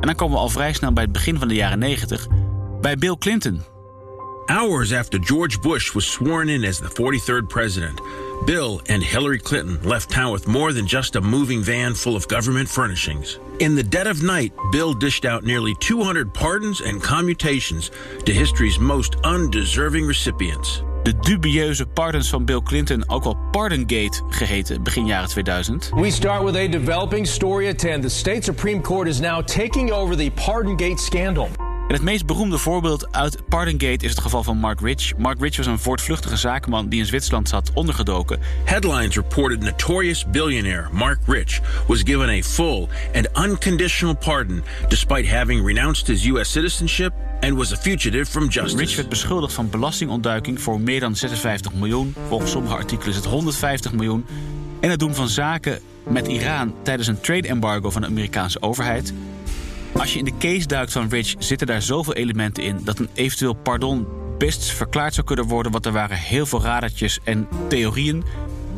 En 0.00 0.06
dan 0.06 0.14
komen 0.14 0.36
we 0.36 0.42
al 0.42 0.48
vrij 0.48 0.72
snel 0.72 0.92
bij 0.92 1.02
het 1.02 1.12
begin 1.12 1.38
van 1.38 1.48
de 1.48 1.54
jaren 1.54 1.78
90 1.78 2.26
bij 2.80 2.96
Bill 2.96 3.16
Clinton. 3.18 3.73
Hours 4.48 4.92
after 4.92 5.18
George 5.18 5.62
Bush 5.62 5.94
was 5.94 6.06
sworn 6.06 6.50
in 6.50 6.64
as 6.64 6.78
the 6.78 6.88
43rd 6.88 7.48
president, 7.48 7.98
Bill 8.46 8.82
and 8.90 9.02
Hillary 9.02 9.38
Clinton 9.38 9.80
left 9.82 10.10
town 10.10 10.32
with 10.32 10.46
more 10.46 10.74
than 10.74 10.86
just 10.86 11.16
a 11.16 11.20
moving 11.20 11.62
van 11.62 11.94
full 11.94 12.14
of 12.14 12.28
government 12.28 12.68
furnishings. 12.68 13.38
In 13.60 13.74
the 13.74 13.82
dead 13.82 14.06
of 14.06 14.22
night, 14.22 14.52
Bill 14.70 14.92
dished 14.92 15.24
out 15.24 15.44
nearly 15.44 15.74
200 15.76 16.34
pardons 16.34 16.82
and 16.82 17.02
commutations 17.02 17.90
to 18.26 18.32
history's 18.34 18.78
most 18.78 19.14
undeserving 19.24 20.06
recipients. 20.06 20.82
De 21.04 21.14
dubieuze 21.20 21.86
pardons 21.86 22.28
van 22.28 22.44
Bill 22.44 22.62
Clinton, 22.62 23.08
ook 23.08 23.24
wel 23.24 23.36
Pardongate 23.50 24.22
geheten, 24.28 24.82
begin 24.82 25.06
jaren 25.06 25.28
2000. 25.28 25.90
We 25.94 26.10
start 26.10 26.44
with 26.44 26.56
a 26.56 26.68
developing 26.68 27.26
story 27.26 27.68
at 27.68 27.78
10. 27.78 28.00
The 28.00 28.08
state 28.08 28.44
Supreme 28.44 28.80
Court 28.80 29.08
is 29.08 29.20
now 29.20 29.42
taking 29.42 29.92
over 29.92 30.16
the 30.16 30.30
Pardongate 30.30 31.00
scandal. 31.00 31.48
En 31.88 31.94
het 31.94 32.02
meest 32.02 32.26
beroemde 32.26 32.58
voorbeeld 32.58 33.12
uit 33.12 33.48
Pardongate 33.48 34.04
is 34.04 34.10
het 34.10 34.20
geval 34.20 34.42
van 34.42 34.56
Mark 34.56 34.80
Rich. 34.80 35.16
Mark 35.16 35.40
Rich 35.40 35.56
was 35.56 35.66
een 35.66 35.78
voortvluchtige 35.78 36.36
zakenman 36.36 36.88
die 36.88 37.00
in 37.00 37.06
Zwitserland 37.06 37.48
zat 37.48 37.70
ondergedoken. 37.74 38.38
Headlines 38.64 39.16
reported 39.16 39.60
notorious 39.60 40.26
billionaire 40.30 40.88
Mark 40.92 41.18
Rich 41.26 41.60
was 41.86 42.02
given 42.02 42.28
a 42.28 42.42
full 42.42 42.88
and 43.14 43.28
unconditional 43.36 44.14
pardon 44.14 44.64
despite 44.88 45.28
having 45.28 45.66
renounced 45.66 46.06
his 46.06 46.24
US 46.24 46.52
citizenship 46.52 47.12
and 47.40 47.54
was 47.54 47.72
a 47.72 47.76
fugitive 47.76 48.30
from 48.30 48.48
justice. 48.48 48.76
Rich 48.76 48.96
werd 48.96 49.08
beschuldigd 49.08 49.52
van 49.52 49.70
belastingontduiking 49.70 50.60
voor 50.60 50.80
meer 50.80 51.00
dan 51.00 51.16
56 51.16 51.74
miljoen. 51.74 52.14
Volgens 52.28 52.50
sommige 52.50 52.74
artikelen 52.74 53.10
is 53.10 53.16
het 53.16 53.24
150 53.24 53.92
miljoen. 53.92 54.24
En 54.80 54.90
het 54.90 54.98
doen 54.98 55.14
van 55.14 55.28
zaken 55.28 55.78
met 56.08 56.26
Iran 56.26 56.74
tijdens 56.82 57.08
een 57.08 57.20
trade 57.20 57.48
embargo 57.48 57.90
van 57.90 58.00
de 58.00 58.08
Amerikaanse 58.08 58.62
overheid. 58.62 59.12
Als 59.98 60.12
je 60.12 60.18
in 60.18 60.24
de 60.24 60.36
case 60.38 60.66
duikt 60.66 60.92
van 60.92 61.08
Rich, 61.08 61.34
zitten 61.38 61.66
daar 61.66 61.82
zoveel 61.82 62.14
elementen 62.14 62.62
in 62.62 62.80
dat 62.84 62.98
een 62.98 63.08
eventueel 63.14 63.54
pardon 63.54 64.06
best 64.38 64.64
verklaard 64.70 65.14
zou 65.14 65.26
kunnen 65.26 65.46
worden. 65.46 65.72
Want 65.72 65.86
er 65.86 65.92
waren 65.92 66.16
heel 66.16 66.46
veel 66.46 66.62
radertjes 66.62 67.18
en 67.24 67.48
theorieën. 67.68 68.24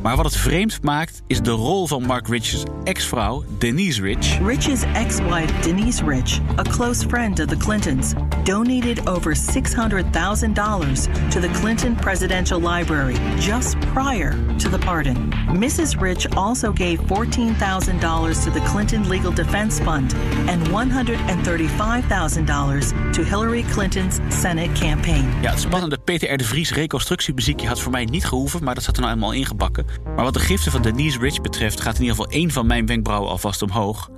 Maar 0.06 0.17
wat 0.17 0.25
het 0.25 0.37
vreemd 0.37 0.82
maakt, 0.82 1.23
is 1.26 1.41
de 1.41 1.50
rol 1.50 1.87
van 1.87 2.03
Mark 2.03 2.29
Rich's 2.29 2.62
ex-vrouw, 2.85 3.44
Denise 3.58 4.03
Rich. 4.03 4.38
Rich's 4.38 4.82
ex-wife, 4.94 5.61
Denise 5.61 6.05
Rich, 6.05 6.41
a 6.58 6.62
close 6.62 7.06
friend 7.06 7.41
of 7.41 7.47
the 7.47 7.56
Clintons, 7.56 8.12
donated 8.44 9.08
over 9.08 9.35
$600,000 9.35 11.31
to 11.31 11.41
the 11.41 11.50
Clinton 11.61 11.94
Presidential 11.94 12.61
Library 12.61 13.14
just 13.38 13.81
prior 13.81 14.35
to 14.56 14.69
the 14.69 14.79
pardon. 14.79 15.32
Mrs. 15.49 16.00
Rich 16.00 16.37
also 16.37 16.73
gave 16.73 17.00
$14,000 17.00 18.44
to 18.44 18.50
the 18.50 18.61
Clinton 18.70 19.08
Legal 19.08 19.35
Defense 19.35 19.82
Fund 19.82 20.14
and 20.49 20.69
$135,000 20.69 23.13
to 23.13 23.22
Hillary 23.22 23.63
Clinton's 23.63 24.20
Senate 24.29 24.72
campaign. 24.72 25.32
Ja, 25.41 25.51
het 25.51 25.60
spannende 25.60 25.98
Peter 25.98 26.32
R. 26.32 26.36
de 26.36 26.44
Vries 26.44 26.72
reconstructiemuziekje 26.72 27.69
had 27.69 27.81
voor 27.81 27.93
mij 27.93 28.05
niet 28.05 28.27
gehoeven, 28.27 28.65
maar 28.65 28.75
dat 28.75 28.84
zat 28.84 28.96
er 28.96 29.03
nou 29.03 29.15
eenmaal 29.15 29.32
ingebakken. 29.32 29.95
Maar 30.05 30.24
wat 30.24 30.34
de 30.34 30.41
giften 30.41 30.72
van 30.72 30.82
Denise 30.82 31.19
Rich 31.19 31.41
betreft 31.41 31.81
gaat 31.81 31.94
in 31.94 32.00
ieder 32.00 32.17
geval 32.17 32.32
één 32.32 32.50
van 32.50 32.67
mijn 32.67 32.86
wenkbrauwen 32.86 33.31
alvast 33.31 33.62
omhoog. 33.62 34.10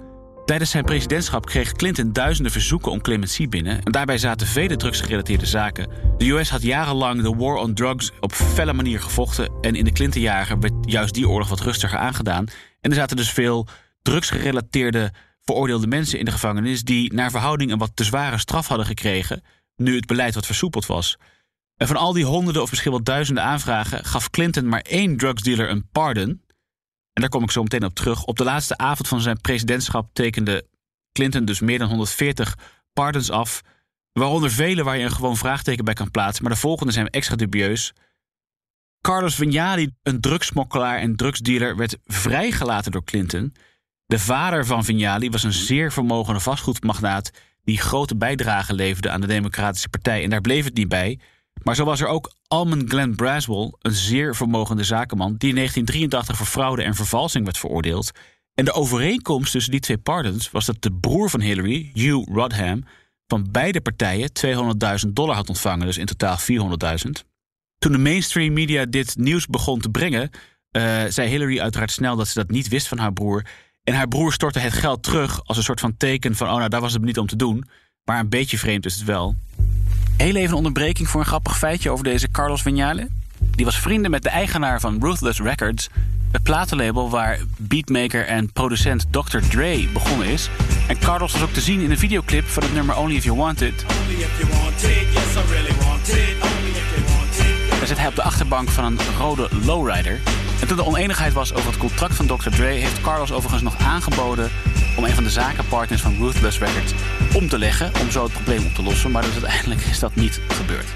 Tijdens 0.49 0.70
zijn 0.70 0.85
presidentschap 0.85 1.47
kreeg 1.47 1.73
Clinton 1.73 2.12
duizenden 2.12 2.52
verzoeken 2.52 2.92
om 2.92 3.00
clemency 3.00 3.49
binnen. 3.49 3.82
En 3.82 3.92
daarbij 3.92 4.18
zaten 4.18 4.47
vele 4.47 4.76
drugsgerelateerde 4.76 5.47
zaken. 5.47 5.88
De 6.16 6.30
US 6.30 6.50
had 6.50 6.62
jarenlang 6.62 7.23
de 7.23 7.35
war 7.35 7.56
on 7.56 7.75
drugs 7.75 8.11
op 8.20 8.32
felle 8.32 8.73
manier 8.73 9.00
gevochten. 9.00 9.52
En 9.61 9.75
in 9.75 9.85
de 9.85 9.92
Clinton-jaren 9.92 10.61
werd 10.61 10.75
juist 10.80 11.14
die 11.14 11.28
oorlog 11.28 11.49
wat 11.49 11.61
rustiger 11.61 11.99
aangedaan. 11.99 12.47
En 12.80 12.90
er 12.90 12.97
zaten 12.97 13.16
dus 13.16 13.30
veel 13.30 13.66
drugsgerelateerde 14.02 15.12
veroordeelde 15.42 15.87
mensen 15.87 16.18
in 16.18 16.25
de 16.25 16.30
gevangenis. 16.30 16.82
die 16.82 17.14
naar 17.14 17.30
verhouding 17.30 17.73
een 17.73 17.78
wat 17.78 17.90
te 17.94 18.04
zware 18.04 18.38
straf 18.38 18.68
hadden 18.68 18.87
gekregen. 18.87 19.42
nu 19.76 19.97
het 19.97 20.06
beleid 20.06 20.35
wat 20.35 20.47
versoepeld 20.47 20.87
was. 20.87 21.16
En 21.78 21.87
van 21.87 21.97
al 21.97 22.12
die 22.12 22.25
honderden 22.25 22.62
of 22.62 22.70
misschien 22.70 22.90
wel 22.90 23.02
duizenden 23.02 23.44
aanvragen 23.44 24.04
gaf 24.04 24.30
Clinton 24.30 24.68
maar 24.68 24.80
één 24.80 25.16
drugsdealer 25.16 25.70
een 25.70 25.88
pardon. 25.92 26.42
En 27.12 27.25
daar 27.25 27.28
kom 27.28 27.42
ik 27.42 27.50
zo 27.50 27.62
meteen 27.62 27.85
op 27.85 27.94
terug. 27.94 28.25
Op 28.25 28.37
de 28.37 28.44
laatste 28.44 28.76
avond 28.76 29.08
van 29.08 29.20
zijn 29.20 29.40
presidentschap 29.40 30.11
tekende 30.12 30.66
Clinton 31.12 31.44
dus 31.44 31.61
meer 31.61 31.78
dan 31.78 31.88
140 31.88 32.58
pardons 32.92 33.30
af. 33.30 33.62
Waaronder 34.12 34.50
vele 34.50 34.82
waar 34.82 34.97
je 34.97 35.04
een 35.04 35.11
gewoon 35.11 35.37
vraagteken 35.37 35.85
bij 35.85 35.94
kan 35.94 36.11
plaatsen. 36.11 36.44
Maar 36.44 36.52
de 36.52 36.58
volgende 36.58 36.92
zijn 36.92 37.08
extra 37.08 37.37
dubieus. 37.37 37.92
Carlos 39.00 39.35
Vignali, 39.35 39.90
een 40.02 40.20
drugsmokkelaar 40.20 40.99
en 40.99 41.16
drugsdealer, 41.16 41.76
werd 41.76 41.99
vrijgelaten 42.04 42.92
door 42.92 43.04
Clinton. 43.04 43.54
De 44.06 44.18
vader 44.18 44.66
van 44.66 44.85
Vignali 44.85 45.30
was 45.30 45.42
een 45.42 45.52
zeer 45.52 45.92
vermogende 45.92 46.40
vastgoedmagnaat 46.40 47.30
die 47.62 47.78
grote 47.78 48.16
bijdrage 48.16 48.75
leverde 48.75 49.11
aan 49.11 49.20
de 49.20 49.26
Democratische 49.26 49.88
Partij. 49.88 50.23
En 50.23 50.30
daar 50.30 50.40
bleef 50.40 50.64
het 50.64 50.75
niet 50.75 50.88
bij. 50.88 51.18
Maar 51.62 51.74
zo 51.74 51.84
was 51.84 52.00
er 52.00 52.06
ook 52.06 52.32
Almond 52.48 52.90
Glenn 52.90 53.14
Braswell, 53.14 53.72
een 53.80 53.92
zeer 53.92 54.36
vermogende 54.36 54.84
zakenman, 54.84 55.34
die 55.36 55.48
in 55.48 55.54
1983 55.54 56.36
voor 56.36 56.46
fraude 56.46 56.82
en 56.82 56.94
vervalsing 56.94 57.44
werd 57.44 57.58
veroordeeld. 57.58 58.10
En 58.54 58.64
de 58.64 58.72
overeenkomst 58.72 59.52
tussen 59.52 59.72
die 59.72 59.80
twee 59.80 59.98
pardons 59.98 60.50
was 60.50 60.66
dat 60.66 60.82
de 60.82 60.92
broer 60.92 61.30
van 61.30 61.40
Hillary, 61.40 61.90
Hugh 61.94 62.28
Rodham, 62.32 62.84
van 63.26 63.48
beide 63.50 63.80
partijen 63.80 64.30
200.000 65.06 65.12
dollar 65.12 65.34
had 65.34 65.48
ontvangen, 65.48 65.86
dus 65.86 65.98
in 65.98 66.06
totaal 66.06 66.36
400.000. 66.38 67.10
Toen 67.78 67.92
de 67.92 67.98
mainstream 67.98 68.52
media 68.52 68.84
dit 68.84 69.16
nieuws 69.16 69.46
begon 69.46 69.80
te 69.80 69.88
brengen, 69.88 70.30
uh, 70.72 71.04
zei 71.08 71.28
Hillary 71.28 71.60
uiteraard 71.60 71.90
snel 71.90 72.16
dat 72.16 72.28
ze 72.28 72.38
dat 72.38 72.50
niet 72.50 72.68
wist 72.68 72.88
van 72.88 72.98
haar 72.98 73.12
broer. 73.12 73.46
En 73.82 73.94
haar 73.94 74.08
broer 74.08 74.32
stortte 74.32 74.58
het 74.58 74.72
geld 74.72 75.02
terug 75.02 75.44
als 75.44 75.56
een 75.56 75.62
soort 75.62 75.80
van 75.80 75.96
teken 75.96 76.34
van... 76.34 76.48
oh, 76.48 76.56
nou, 76.56 76.68
daar 76.68 76.80
was 76.80 76.92
het 76.92 77.02
niet 77.02 77.18
om 77.18 77.26
te 77.26 77.36
doen. 77.36 77.64
Maar 78.04 78.18
een 78.18 78.28
beetje 78.28 78.58
vreemd 78.58 78.86
is 78.86 78.94
het 78.94 79.04
wel. 79.04 79.36
Heel 80.18 80.34
even 80.34 80.50
een 80.50 80.54
onderbreking 80.54 81.08
voor 81.08 81.20
een 81.20 81.26
grappig 81.26 81.58
feitje 81.58 81.90
over 81.90 82.04
deze 82.04 82.30
Carlos 82.30 82.62
Vignale. 82.62 83.08
Die 83.38 83.64
was 83.64 83.78
vrienden 83.78 84.10
met 84.10 84.22
de 84.22 84.28
eigenaar 84.28 84.80
van 84.80 84.98
Ruthless 85.00 85.40
Records... 85.40 85.88
het 86.32 86.42
platenlabel 86.42 87.10
waar 87.10 87.38
beatmaker 87.56 88.26
en 88.26 88.52
producent 88.52 89.06
Dr. 89.10 89.38
Dre 89.38 89.88
begonnen 89.92 90.26
is. 90.26 90.50
En 90.88 90.98
Carlos 90.98 91.32
was 91.32 91.42
ook 91.42 91.52
te 91.52 91.60
zien 91.60 91.80
in 91.80 91.90
een 91.90 91.98
videoclip 91.98 92.46
van 92.46 92.62
het 92.62 92.75
nummer 92.75 92.96
Only 92.96 93.16
If 93.16 93.25
You 93.25 93.37
Want 93.37 93.60
It. 93.60 93.84
Daar 97.78 97.87
zit 97.87 97.98
hij 97.98 98.08
op 98.08 98.14
de 98.14 98.22
achterbank 98.22 98.68
van 98.68 98.84
een 98.84 98.98
rode 99.18 99.48
lowrider... 99.64 100.20
En 100.60 100.66
toen 100.66 100.78
er 100.78 100.87
oneenigheid 100.87 101.32
was 101.32 101.54
over 101.54 101.66
het 101.66 101.78
contract 101.78 102.14
van 102.14 102.26
Dr. 102.26 102.48
Dre... 102.48 102.66
heeft 102.66 103.00
Carlos 103.00 103.32
overigens 103.32 103.62
nog 103.62 103.78
aangeboden 103.78 104.50
om 104.99 105.05
een 105.05 105.14
van 105.14 105.25
de 105.25 105.31
zakenpartners 105.31 106.02
van 106.02 106.17
Ruthless 106.19 106.59
Records 106.59 106.93
om 107.35 107.49
te 107.49 107.59
leggen... 107.59 107.93
om 108.00 108.11
zo 108.11 108.23
het 108.23 108.33
probleem 108.33 108.67
op 108.67 108.75
te 108.75 108.83
lossen. 108.83 109.11
Maar 109.11 109.23
dus 109.23 109.33
uiteindelijk 109.33 109.81
is 109.81 109.99
dat 109.99 110.14
niet 110.14 110.40
gebeurd. 110.49 110.87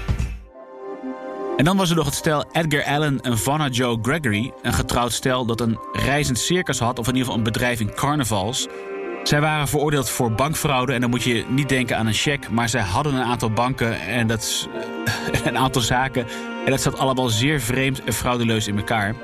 En 1.57 1.65
dan 1.65 1.77
was 1.77 1.89
er 1.89 1.95
nog 1.95 2.05
het 2.05 2.13
stel 2.13 2.45
Edgar 2.51 2.83
Allen 2.83 3.21
en 3.21 3.37
Vanna 3.37 3.67
Joe 3.67 3.97
Gregory. 4.01 4.51
Een 4.61 4.73
getrouwd 4.73 5.13
stel 5.13 5.45
dat 5.45 5.61
een 5.61 5.79
reizend 5.93 6.39
circus 6.39 6.79
had... 6.79 6.99
of 6.99 7.07
in 7.07 7.13
ieder 7.13 7.23
geval 7.23 7.37
een 7.37 7.51
bedrijf 7.51 7.79
in 7.79 7.93
carnavals. 7.95 8.67
Zij 9.23 9.41
waren 9.41 9.67
veroordeeld 9.67 10.09
voor 10.09 10.31
bankfraude. 10.31 10.93
En 10.93 11.01
dan 11.01 11.09
moet 11.09 11.23
je 11.23 11.45
niet 11.49 11.69
denken 11.69 11.97
aan 11.97 12.07
een 12.07 12.13
cheque... 12.13 12.51
maar 12.51 12.69
zij 12.69 12.81
hadden 12.81 13.13
een 13.13 13.23
aantal 13.23 13.51
banken 13.51 14.01
en 14.01 14.27
dat, 14.27 14.67
een 15.45 15.57
aantal 15.57 15.81
zaken... 15.81 16.27
en 16.65 16.71
dat 16.71 16.81
zat 16.81 16.99
allemaal 16.99 17.29
zeer 17.29 17.61
vreemd 17.61 18.03
en 18.03 18.13
fraudeleus 18.13 18.67
in 18.67 18.77
elkaar... 18.77 19.15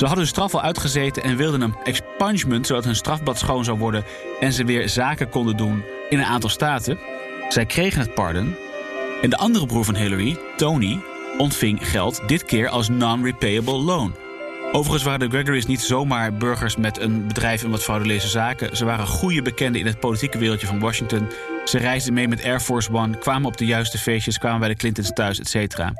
Ze 0.00 0.06
hadden 0.06 0.24
hun 0.24 0.34
straf 0.34 0.54
al 0.54 0.62
uitgezeten 0.62 1.22
en 1.22 1.36
wilden 1.36 1.60
een 1.60 1.74
expungement... 1.84 2.66
zodat 2.66 2.84
hun 2.84 2.96
strafblad 2.96 3.38
schoon 3.38 3.64
zou 3.64 3.78
worden... 3.78 4.04
en 4.40 4.52
ze 4.52 4.64
weer 4.64 4.88
zaken 4.88 5.28
konden 5.28 5.56
doen 5.56 5.82
in 6.08 6.18
een 6.18 6.24
aantal 6.24 6.50
staten. 6.50 6.98
Zij 7.48 7.66
kregen 7.66 8.00
het 8.00 8.14
pardon. 8.14 8.54
En 9.22 9.30
de 9.30 9.36
andere 9.36 9.66
broer 9.66 9.84
van 9.84 9.96
Hillary, 9.96 10.38
Tony, 10.56 11.00
ontving 11.38 11.88
geld... 11.88 12.22
dit 12.26 12.44
keer 12.44 12.68
als 12.68 12.88
non-repayable 12.88 13.78
loan. 13.78 14.14
Overigens 14.72 15.02
waren 15.02 15.20
de 15.20 15.36
Gregory's 15.36 15.66
niet 15.66 15.80
zomaar 15.80 16.34
burgers 16.34 16.76
met 16.76 17.00
een 17.00 17.26
bedrijf 17.26 17.64
en 17.64 17.70
wat 17.70 17.82
frauduleuze 17.82 18.28
zaken. 18.28 18.76
Ze 18.76 18.84
waren 18.84 19.06
goede 19.06 19.42
bekenden 19.42 19.80
in 19.80 19.86
het 19.86 20.00
politieke 20.00 20.38
wereldje 20.38 20.66
van 20.66 20.80
Washington. 20.80 21.28
Ze 21.64 21.78
reisden 21.78 22.12
mee 22.12 22.28
met 22.28 22.44
Air 22.44 22.60
Force 22.60 22.92
One, 22.92 23.18
kwamen 23.18 23.48
op 23.48 23.56
de 23.56 23.66
juiste 23.66 23.98
feestjes... 23.98 24.38
kwamen 24.38 24.60
bij 24.60 24.68
de 24.68 24.76
Clintons 24.76 25.12
thuis, 25.12 25.40
et 25.40 25.48
cetera. 25.48 25.92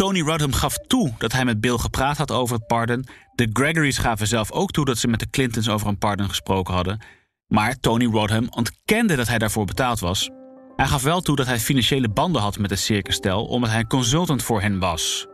Tony 0.00 0.20
Rodham 0.20 0.52
gaf 0.52 0.78
toe 0.78 1.12
dat 1.18 1.32
hij 1.32 1.44
met 1.44 1.60
Bill 1.60 1.76
gepraat 1.78 2.16
had 2.16 2.30
over 2.30 2.56
het 2.56 2.66
pardon. 2.66 3.06
De 3.34 3.50
Gregory's 3.52 3.98
gaven 3.98 4.26
zelf 4.26 4.52
ook 4.52 4.70
toe 4.70 4.84
dat 4.84 4.98
ze 4.98 5.08
met 5.08 5.20
de 5.20 5.30
Clintons 5.30 5.68
over 5.68 5.88
een 5.88 5.98
pardon 5.98 6.28
gesproken 6.28 6.74
hadden. 6.74 7.00
Maar 7.46 7.76
Tony 7.80 8.04
Rodham 8.04 8.46
ontkende 8.50 9.16
dat 9.16 9.28
hij 9.28 9.38
daarvoor 9.38 9.64
betaald 9.64 10.00
was. 10.00 10.30
Hij 10.76 10.86
gaf 10.86 11.02
wel 11.02 11.20
toe 11.20 11.36
dat 11.36 11.46
hij 11.46 11.58
financiële 11.58 12.08
banden 12.08 12.42
had 12.42 12.58
met 12.58 12.70
het 12.70 12.78
circusstel 12.78 13.44
omdat 13.44 13.70
hij 13.70 13.84
consultant 13.84 14.42
voor 14.42 14.60
hen 14.60 14.78
was. 14.78 15.26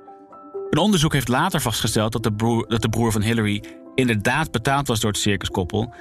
Een 0.71 0.79
onderzoek 0.79 1.13
heeft 1.13 1.29
later 1.29 1.61
vastgesteld 1.61 2.13
dat 2.13 2.23
de 2.23 2.33
broer, 2.33 2.69
dat 2.69 2.83
de 2.83 2.89
broer 2.89 3.13
van 3.13 3.23
Hillary 3.23 3.65
inderdaad 3.95 4.51
betaald 4.51 4.87
was 4.89 5.01
door 5.01 5.11
het 5.11 5.21
circuskopel. 5.21 5.95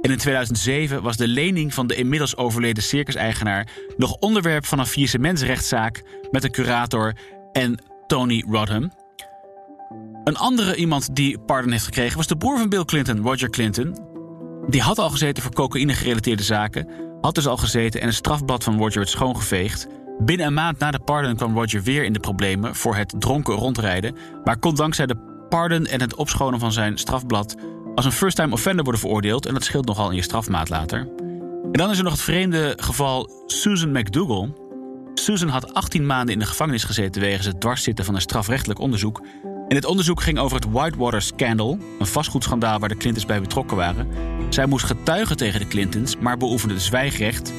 En 0.00 0.10
in 0.10 0.18
2007 0.18 1.02
was 1.02 1.16
de 1.16 1.28
lening 1.28 1.74
van 1.74 1.86
de 1.86 1.94
inmiddels 1.94 2.36
overleden 2.36 2.82
circuseigenaar 2.82 3.68
nog 3.96 4.14
onderwerp 4.14 4.66
van 4.66 4.78
een 4.78 4.86
faillissementsrechtszaak 4.86 6.02
met 6.30 6.42
de 6.42 6.50
curator 6.50 7.14
en 7.52 7.89
Tony 8.10 8.44
Rodham. 8.48 8.90
Een 10.24 10.36
andere 10.36 10.76
iemand 10.76 11.14
die 11.14 11.38
pardon 11.38 11.72
heeft 11.72 11.84
gekregen 11.84 12.16
was 12.16 12.26
de 12.26 12.36
broer 12.36 12.58
van 12.58 12.68
Bill 12.68 12.84
Clinton, 12.84 13.20
Roger 13.22 13.50
Clinton. 13.50 13.96
Die 14.68 14.82
had 14.82 14.98
al 14.98 15.10
gezeten 15.10 15.42
voor 15.42 15.52
cocaïne-gerelateerde 15.52 16.42
zaken, 16.42 16.88
had 17.20 17.34
dus 17.34 17.46
al 17.46 17.56
gezeten 17.56 18.00
en 18.00 18.06
een 18.06 18.12
strafblad 18.12 18.64
van 18.64 18.78
Roger 18.78 18.96
werd 18.96 19.08
schoongeveegd. 19.08 19.86
Binnen 20.18 20.46
een 20.46 20.54
maand 20.54 20.78
na 20.78 20.90
de 20.90 20.98
pardon 20.98 21.36
kwam 21.36 21.54
Roger 21.54 21.82
weer 21.82 22.04
in 22.04 22.12
de 22.12 22.20
problemen 22.20 22.74
voor 22.74 22.96
het 22.96 23.14
dronken 23.18 23.54
rondrijden, 23.54 24.16
maar 24.44 24.58
kon 24.58 24.74
dankzij 24.74 25.06
de 25.06 25.44
pardon 25.48 25.86
en 25.86 26.00
het 26.00 26.14
opschonen 26.14 26.60
van 26.60 26.72
zijn 26.72 26.98
strafblad 26.98 27.56
als 27.94 28.04
een 28.04 28.12
first-time 28.12 28.52
offender 28.52 28.82
worden 28.82 29.00
veroordeeld 29.00 29.46
en 29.46 29.54
dat 29.54 29.64
scheelt 29.64 29.86
nogal 29.86 30.10
in 30.10 30.16
je 30.16 30.22
strafmaat 30.22 30.68
later. 30.68 30.98
En 31.62 31.72
dan 31.72 31.90
is 31.90 31.98
er 31.98 32.04
nog 32.04 32.12
het 32.12 32.22
vreemde 32.22 32.72
geval 32.80 33.44
Susan 33.46 33.92
McDougall. 33.92 34.59
Susan 35.20 35.48
had 35.48 35.74
18 35.74 36.06
maanden 36.06 36.34
in 36.34 36.40
de 36.40 36.46
gevangenis 36.46 36.84
gezeten 36.84 37.20
wegens 37.22 37.46
het 37.46 37.60
dwarszitten 37.60 38.04
van 38.04 38.14
een 38.14 38.20
strafrechtelijk 38.20 38.78
onderzoek. 38.78 39.22
En 39.68 39.76
het 39.76 39.84
onderzoek 39.84 40.20
ging 40.22 40.38
over 40.38 40.56
het 40.56 40.70
Whitewater 40.70 41.22
Scandal, 41.22 41.78
een 41.98 42.06
vastgoedschandaal 42.06 42.78
waar 42.78 42.88
de 42.88 42.96
Clintons 42.96 43.26
bij 43.26 43.40
betrokken 43.40 43.76
waren. 43.76 44.08
Zij 44.48 44.66
moest 44.66 44.84
getuigen 44.84 45.36
tegen 45.36 45.60
de 45.60 45.68
Clintons, 45.68 46.16
maar 46.16 46.36
beoefende 46.36 46.74
het 46.74 46.82
zwijgrecht. 46.82 47.52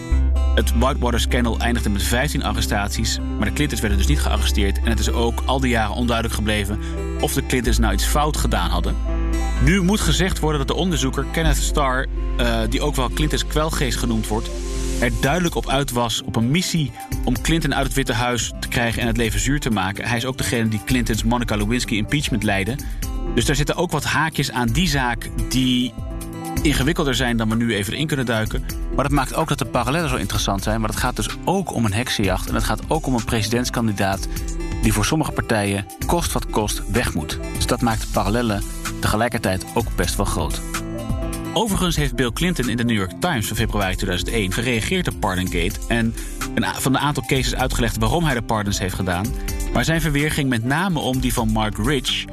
Het 0.56 0.78
Whitewater 0.78 1.20
Scandal 1.20 1.60
eindigde 1.60 1.90
met 1.90 2.04
15 2.04 2.44
arrestaties, 2.44 3.20
maar 3.38 3.48
de 3.48 3.54
Clintons 3.54 3.82
werden 3.82 4.00
dus 4.00 4.08
niet 4.08 4.22
gearresteerd. 4.22 4.78
En 4.78 4.90
het 4.90 5.00
is 5.00 5.12
ook 5.12 5.42
al 5.46 5.60
die 5.60 5.70
jaren 5.70 5.96
onduidelijk 5.96 6.36
gebleven 6.36 6.80
of 7.20 7.34
de 7.34 7.46
Clintons 7.46 7.80
nou 7.80 7.94
iets 7.94 8.06
fout 8.06 8.38
gedaan 8.38 8.70
hadden. 8.70 8.96
Nu 9.64 9.82
moet 9.82 10.00
gezegd 10.00 10.40
worden 10.40 10.60
dat 10.60 10.68
de 10.68 10.82
onderzoeker 10.82 11.26
Kenneth 11.32 11.58
Starr, 11.58 12.08
uh, 12.40 12.60
die 12.70 12.82
ook 12.82 12.96
wel 12.96 13.10
Clintons 13.10 13.48
kwelgeest 13.48 13.98
genoemd 13.98 14.28
wordt, 14.28 14.50
er 15.02 15.12
duidelijk 15.22 15.56
op 15.56 15.70
uit 15.70 15.92
was 15.92 16.22
op 16.22 16.36
een 16.36 16.52
missie 16.52 16.92
om 17.24 17.42
Clinton 17.42 17.76
uit 17.76 17.86
het 17.86 17.96
Witte 17.96 18.14
Huis 18.14 18.52
te 18.60 18.68
krijgen 18.68 19.02
en 19.02 19.08
het 19.08 19.18
leven 19.18 19.40
zuur 19.40 19.60
te 19.60 19.70
maken. 19.70 20.06
Hij 20.06 20.18
is 20.18 20.26
ook 20.26 20.38
degene 20.38 20.68
die 20.68 20.84
Clintons 20.86 21.24
Monica 21.24 21.56
Lewinsky 21.56 21.96
impeachment 21.96 22.44
leidde. 22.44 22.76
Dus 23.36 23.46
daar 23.46 23.56
zitten 23.56 23.76
ook 23.76 23.92
wat 23.92 24.04
haakjes 24.04 24.52
aan 24.52 24.68
die 24.68 24.88
zaak 24.88 25.30
die 25.50 25.94
ingewikkelder 26.62 27.16
zijn 27.16 27.38
dan 27.38 27.50
we 27.50 27.56
nu 27.56 27.74
even 27.74 27.94
erin 27.94 28.08
kunnen 28.08 28.26
duiken. 28.26 28.66
Maar 28.96 29.04
dat 29.04 29.14
maakt 29.14 29.34
ook 29.36 29.48
dat 29.48 29.58
de 29.58 29.66
parallellen 29.66 30.10
zo 30.10 30.16
interessant 30.16 30.64
zijn. 30.64 30.80
Maar 30.80 30.90
het 30.90 31.00
gaat 31.00 31.16
dus 31.16 31.30
ook 31.46 31.74
om 31.74 31.86
een 31.86 31.94
heksenjacht. 31.94 32.50
En 32.50 32.56
het 32.56 32.64
gaat 32.64 32.82
ook 32.88 33.06
om 33.08 33.14
een 33.14 33.26
presidentskandidaat 33.26 34.28
die 34.82 34.94
voor 34.94 35.06
sommige 35.06 35.32
partijen 35.32 35.86
kost 36.06 36.32
wat 36.32 36.50
kost 36.50 36.92
weg 36.92 37.14
moet. 37.14 37.40
Dus 37.56 37.66
dat 37.66 37.82
maakt 37.82 38.02
de 38.02 38.08
parallellen 38.14 38.64
tegelijkertijd 39.00 39.66
ook 39.74 39.96
best 39.96 40.16
wel 40.16 40.26
groot. 40.26 40.71
Overigens 41.54 41.96
heeft 41.96 42.16
Bill 42.16 42.32
Clinton 42.32 42.70
in 42.70 42.78
de 42.78 42.84
New 42.84 42.98
York 42.98 43.12
Times 43.20 43.48
van 43.48 43.58
februari 43.58 43.96
2001 43.96 44.52
gereageerd 44.52 45.08
op 45.08 45.20
Pardongate 45.20 45.80
en 45.88 46.16
een 46.56 46.66
van 46.66 46.92
de 46.92 46.98
aantal 46.98 47.24
cases 47.28 47.56
uitgelegd 47.56 47.98
waarom 47.98 48.24
hij 48.24 48.34
de 48.34 48.42
pardons 48.42 48.80
heeft 48.80 48.94
gedaan. 48.94 49.26
Maar 49.74 49.86
zijn 49.86 50.02
verweer 50.02 50.32
ging 50.32 50.50
met 50.50 50.64
name 50.64 51.00
om 51.00 51.20
die 51.20 51.34
van 51.34 51.52
Mark 51.52 51.78
Rich, 51.78 52.26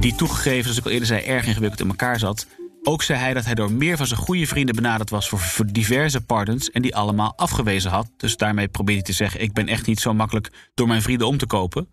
die 0.00 0.14
toegegeven, 0.14 0.62
zoals 0.62 0.78
ik 0.78 0.84
al 0.84 0.90
eerder 0.90 1.06
zei, 1.06 1.24
erg 1.24 1.46
ingewikkeld 1.46 1.80
in 1.80 1.88
elkaar 1.88 2.18
zat. 2.18 2.46
Ook 2.82 3.02
zei 3.02 3.18
hij 3.18 3.34
dat 3.34 3.44
hij 3.44 3.54
door 3.54 3.72
meer 3.72 3.96
van 3.96 4.06
zijn 4.06 4.20
goede 4.20 4.46
vrienden 4.46 4.74
benaderd 4.74 5.10
was 5.10 5.28
voor 5.28 5.66
diverse 5.72 6.20
pardons 6.20 6.70
en 6.70 6.82
die 6.82 6.96
allemaal 6.96 7.32
afgewezen 7.36 7.90
had. 7.90 8.10
Dus 8.16 8.36
daarmee 8.36 8.68
probeerde 8.68 9.00
hij 9.00 9.10
te 9.10 9.16
zeggen: 9.16 9.40
ik 9.40 9.52
ben 9.52 9.68
echt 9.68 9.86
niet 9.86 10.00
zo 10.00 10.14
makkelijk 10.14 10.50
door 10.74 10.86
mijn 10.86 11.02
vrienden 11.02 11.26
om 11.26 11.38
te 11.38 11.46
kopen. 11.46 11.88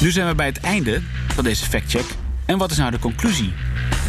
Nu 0.00 0.10
zijn 0.10 0.28
we 0.28 0.34
bij 0.34 0.46
het 0.46 0.60
einde 0.60 1.02
van 1.28 1.44
deze 1.44 1.64
factcheck. 1.64 2.06
En 2.46 2.58
wat 2.58 2.70
is 2.70 2.76
nou 2.76 2.90
de 2.90 2.98
conclusie? 2.98 3.52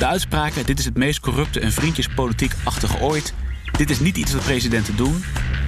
De 0.02 0.08
uitspraken: 0.08 0.66
dit 0.66 0.80
is 0.80 0.86
het 0.86 0.98
meest 0.98 1.20
corrupte 1.20 1.60
en 1.60 1.72
vriendjespolitiek-achtige 1.72 3.00
ooit. 3.00 3.34
Dit 3.78 3.90
is 3.90 4.00
niet 4.00 4.18
iets 4.18 4.34
wat 4.34 4.44
presidenten 4.44 4.96
doen. 4.96 5.24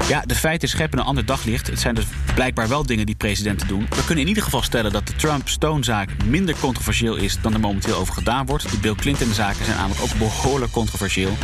Ja, 0.08 0.22
de 0.22 0.36
feiten 0.36 0.70
scheppen 0.70 1.00
een 1.00 1.06
ander 1.06 1.26
daglicht. 1.26 1.68
Het 1.68 1.80
zijn 1.80 1.96
dus 1.96 2.06
blijkbaar 2.34 2.68
wel 2.68 2.86
dingen 2.86 3.06
die 3.06 3.16
presidenten 3.16 3.68
doen. 3.68 3.88
We 3.90 4.06
kunnen 4.06 4.24
in 4.24 4.28
ieder 4.28 4.44
geval 4.44 4.62
stellen 4.62 4.92
dat 4.92 5.08
de 5.08 5.16
Trump-Stone-zaak 5.16 6.10
minder 6.26 6.56
controversieel 6.60 7.16
is 7.16 7.42
dan 7.42 7.54
er 7.54 7.60
momenteel 7.60 7.96
over 7.96 8.14
gedaan 8.14 8.46
wordt. 8.46 8.72
De 8.72 8.78
Bill 8.78 8.96
Clinton-zaken 8.96 9.66
zijn 9.66 9.78
namelijk 9.78 10.02
ook 10.02 10.18
behoorlijk 10.18 10.72
controversieel. 10.72 11.38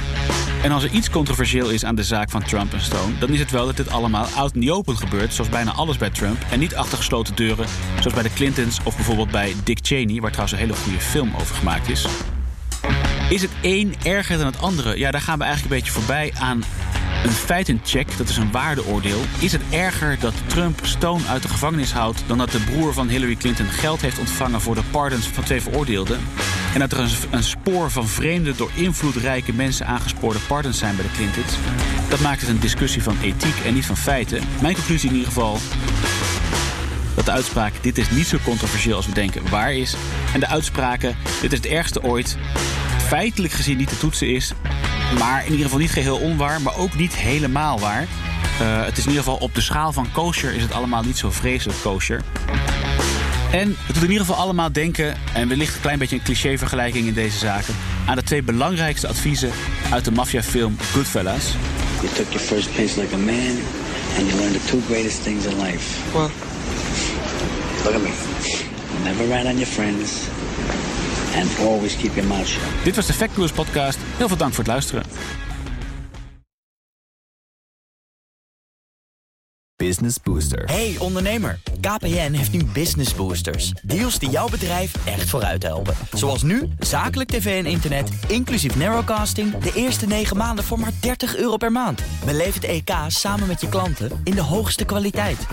En 0.63 0.71
als 0.71 0.83
er 0.83 0.91
iets 0.91 1.09
controversieel 1.09 1.69
is 1.69 1.85
aan 1.85 1.95
de 1.95 2.03
zaak 2.03 2.29
van 2.29 2.43
Trump 2.43 2.73
en 2.73 2.81
Stone, 2.81 3.17
dan 3.17 3.29
is 3.29 3.39
het 3.39 3.51
wel 3.51 3.65
dat 3.65 3.77
dit 3.77 3.89
allemaal 3.89 4.25
out 4.25 4.55
in 4.55 4.61
the 4.61 4.73
open 4.73 4.97
gebeurt, 4.97 5.33
zoals 5.33 5.49
bijna 5.49 5.71
alles 5.71 5.97
bij 5.97 6.09
Trump, 6.09 6.45
en 6.51 6.59
niet 6.59 6.75
achter 6.75 6.97
gesloten 6.97 7.35
deuren, 7.35 7.67
zoals 7.99 8.13
bij 8.13 8.23
de 8.23 8.33
Clintons 8.33 8.79
of 8.83 8.95
bijvoorbeeld 8.95 9.31
bij 9.31 9.55
Dick 9.63 9.79
Cheney, 9.81 10.21
waar 10.21 10.31
trouwens 10.31 10.51
een 10.51 10.67
hele 10.67 10.79
goede 10.79 10.99
film 10.99 11.33
over 11.35 11.55
gemaakt 11.55 11.89
is. 11.89 12.07
Is 13.29 13.41
het 13.41 13.51
een 13.61 13.95
erger 14.03 14.37
dan 14.37 14.45
het 14.45 14.59
andere? 14.59 14.97
Ja, 14.97 15.11
daar 15.11 15.21
gaan 15.21 15.37
we 15.37 15.43
eigenlijk 15.43 15.73
een 15.73 15.79
beetje 15.79 15.99
voorbij 15.99 16.33
aan 16.39 16.63
een 17.23 17.31
feitencheck. 17.31 18.17
Dat 18.17 18.29
is 18.29 18.37
een 18.37 18.51
waardeoordeel. 18.51 19.21
Is 19.39 19.51
het 19.51 19.61
erger 19.69 20.19
dat 20.19 20.33
Trump 20.45 20.79
Stone 20.81 21.27
uit 21.27 21.41
de 21.41 21.47
gevangenis 21.47 21.91
houdt... 21.91 22.23
dan 22.27 22.37
dat 22.37 22.51
de 22.51 22.59
broer 22.59 22.93
van 22.93 23.07
Hillary 23.07 23.35
Clinton 23.35 23.65
geld 23.65 24.01
heeft 24.01 24.19
ontvangen... 24.19 24.61
voor 24.61 24.75
de 24.75 24.83
pardons 24.91 25.27
van 25.27 25.43
twee 25.43 25.61
veroordeelden? 25.61 26.19
En 26.73 26.79
dat 26.79 26.91
er 26.91 26.99
een, 26.99 27.09
een 27.29 27.43
spoor 27.43 27.91
van 27.91 28.07
vreemde, 28.07 28.55
door 28.55 28.71
invloedrijke 28.73 29.53
mensen 29.53 29.85
aangespoorde 29.85 30.39
pardons 30.47 30.77
zijn 30.77 30.95
bij 30.95 31.05
de 31.05 31.11
Clintons? 31.11 31.53
Dat 32.09 32.19
maakt 32.19 32.41
het 32.41 32.49
een 32.49 32.59
discussie 32.59 33.03
van 33.03 33.17
ethiek 33.21 33.65
en 33.65 33.73
niet 33.73 33.85
van 33.85 33.97
feiten. 33.97 34.43
Mijn 34.61 34.75
conclusie 34.75 35.09
in 35.09 35.15
ieder 35.15 35.31
geval 35.31 35.57
dat 37.15 37.25
de 37.25 37.31
uitspraak 37.31 37.73
dit 37.81 37.97
is 37.97 38.09
niet 38.09 38.27
zo 38.27 38.37
controversieel 38.43 38.95
als 38.95 39.05
we 39.05 39.13
denken 39.13 39.49
waar 39.49 39.73
is. 39.73 39.95
En 40.33 40.39
de 40.39 40.47
uitspraken 40.47 41.15
dit 41.41 41.51
is 41.51 41.57
het 41.57 41.67
ergste 41.67 42.03
ooit 42.03 42.37
feitelijk 43.09 43.53
gezien 43.53 43.77
niet 43.77 43.89
te 43.89 43.97
toetsen 43.97 44.33
is. 44.33 44.53
Maar 45.19 45.39
in 45.45 45.51
ieder 45.51 45.63
geval 45.63 45.79
niet 45.79 45.91
geheel 45.91 46.17
onwaar, 46.17 46.61
maar 46.61 46.77
ook 46.77 46.95
niet 46.95 47.15
helemaal 47.15 47.79
waar. 47.79 48.01
Uh, 48.01 48.85
het 48.85 48.97
is 48.97 49.03
in 49.03 49.09
ieder 49.09 49.23
geval 49.23 49.39
op 49.39 49.55
de 49.55 49.61
schaal 49.61 49.93
van 49.93 50.11
kosher 50.11 50.53
is 50.53 50.61
het 50.61 50.73
allemaal 50.73 51.03
niet 51.03 51.17
zo 51.17 51.31
vreselijk 51.31 51.81
kosher. 51.81 52.21
En 53.51 53.75
het 53.85 53.93
doet 53.95 54.03
in 54.03 54.11
ieder 54.11 54.25
geval 54.25 54.41
allemaal 54.41 54.71
denken, 54.71 55.17
en 55.33 55.47
wellicht 55.47 55.75
een 55.75 55.81
klein 55.81 55.99
beetje 55.99 56.15
een 56.15 56.23
cliché-vergelijking 56.23 57.07
in 57.07 57.13
deze 57.13 57.37
zaken, 57.37 57.75
aan 58.05 58.15
de 58.15 58.23
twee 58.23 58.43
belangrijkste 58.43 59.07
adviezen 59.07 59.51
uit 59.91 60.05
de 60.05 60.11
maffiafilm 60.11 60.75
Goodfellas. 60.91 61.43
You 62.01 62.13
took 62.13 62.27
your 62.27 62.45
first 62.45 62.75
pace 62.75 63.01
like 63.01 63.13
a 63.13 63.17
man, 63.17 63.55
and 64.17 64.27
you 64.27 64.35
learned 64.39 64.61
the 64.61 64.67
two 64.67 64.81
greatest 64.87 65.23
things 65.23 65.45
in 65.45 65.61
life. 65.61 66.11
What? 66.11 66.31
Look 67.83 67.93
at 67.93 68.01
me. 68.01 68.11
Never 69.03 69.27
rat 69.27 69.45
on 69.45 69.57
your 69.57 69.67
friends, 69.67 70.11
and 71.35 71.59
always 71.59 71.95
keep 71.95 72.13
your 72.15 72.27
mouth 72.27 72.47
shut. 72.47 72.83
Dit 72.83 72.95
was 72.95 73.05
de 73.05 73.13
Fact 73.13 73.53
podcast. 73.53 73.97
Heel 74.17 74.27
veel 74.27 74.37
dank 74.37 74.53
voor 74.53 74.63
het 74.63 74.73
luisteren. 74.73 75.03
Business 79.83 80.17
Booster. 80.23 80.63
Hey 80.65 80.95
ondernemer, 80.97 81.59
KPN 81.81 82.31
heeft 82.31 82.51
nu 82.51 82.63
Business 82.63 83.15
Boosters. 83.15 83.69
Deals 83.69 84.19
die 84.19 84.29
jouw 84.29 84.49
bedrijf 84.49 85.05
echt 85.05 85.29
vooruit 85.29 85.63
helpen. 85.63 85.95
Zoals 86.13 86.43
nu, 86.43 86.69
zakelijk 86.79 87.29
tv 87.29 87.63
en 87.63 87.71
internet, 87.71 88.09
inclusief 88.27 88.75
narrowcasting... 88.75 89.57
de 89.57 89.71
eerste 89.75 90.07
9 90.07 90.37
maanden 90.37 90.63
voor 90.63 90.79
maar 90.79 90.91
30 91.01 91.35
euro 91.35 91.57
per 91.57 91.71
maand. 91.71 92.01
Beleef 92.25 92.53
het 92.53 92.63
EK 92.63 92.91
samen 93.07 93.47
met 93.47 93.61
je 93.61 93.69
klanten 93.69 94.21
in 94.23 94.35
de 94.35 94.41
hoogste 94.41 94.85
kwaliteit. 94.85 95.47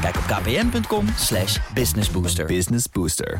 Kijk 0.00 0.16
op 0.16 0.22
kpn.com 0.26 1.06
businessbooster. 1.74 2.46
Business 2.46 2.86
Booster. 2.92 3.38